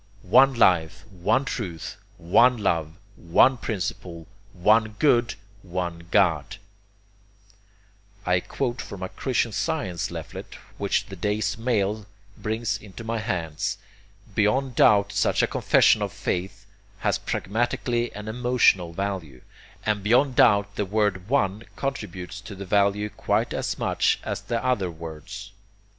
"One 0.23 0.55
Life, 0.55 1.05
One 1.11 1.45
Truth, 1.45 1.97
one 2.17 2.57
Love, 2.57 2.95
one 3.17 3.55
Principle, 3.57 4.25
One 4.51 4.95
Good, 4.97 5.35
One 5.61 6.07
God" 6.09 6.55
I 8.25 8.39
quote 8.39 8.81
from 8.81 9.03
a 9.03 9.09
Christian 9.09 9.51
Science 9.51 10.09
leaflet 10.09 10.55
which 10.79 11.05
the 11.05 11.15
day's 11.15 11.55
mail 11.55 12.07
brings 12.35 12.79
into 12.79 13.03
my 13.03 13.19
hands 13.19 13.77
beyond 14.33 14.73
doubt 14.73 15.11
such 15.13 15.43
a 15.43 15.45
confession 15.45 16.01
of 16.01 16.11
faith 16.11 16.65
has 17.01 17.19
pragmatically 17.19 18.11
an 18.15 18.27
emotional 18.27 18.93
value, 18.93 19.43
and 19.85 20.01
beyond 20.01 20.35
doubt 20.35 20.77
the 20.77 20.85
word 20.87 21.29
'one' 21.29 21.65
contributes 21.75 22.41
to 22.41 22.55
the 22.55 22.65
value 22.65 23.09
quite 23.09 23.53
as 23.53 23.77
much 23.77 24.19
as 24.23 24.41
the 24.41 24.65
other 24.65 24.89
words. 24.89 25.51